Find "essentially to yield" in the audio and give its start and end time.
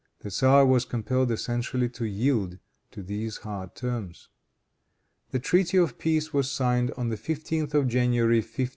1.31-2.57